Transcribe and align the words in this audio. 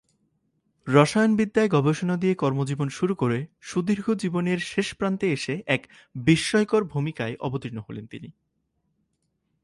রসায়নবিদ্যায় 0.87 1.69
গবেষণা 1.69 2.17
দিয়ে 2.17 2.35
কর্মজীবন 2.35 2.89
শুরু 2.89 3.15
করে, 3.15 3.45
সুদীর্ঘ 3.59 4.13
জীবনের 4.13 4.59
শেষ 4.59 4.95
প্রান্তে 4.95 5.31
এসে 5.31 5.61
এক 5.65 5.81
বিস্ময়কর 6.15 6.83
ভূমিকায় 6.83 7.35
অবতীর্ণ 7.39 7.77
হলেন 7.89 8.05
তিনি। 8.07 8.29